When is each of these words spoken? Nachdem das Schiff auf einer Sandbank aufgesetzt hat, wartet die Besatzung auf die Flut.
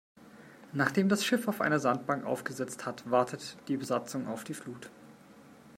Nachdem 0.73 1.09
das 1.09 1.23
Schiff 1.23 1.47
auf 1.47 1.61
einer 1.61 1.77
Sandbank 1.77 2.25
aufgesetzt 2.25 2.87
hat, 2.87 3.11
wartet 3.11 3.55
die 3.67 3.77
Besatzung 3.77 4.27
auf 4.27 4.43
die 4.43 4.55
Flut. 4.55 4.89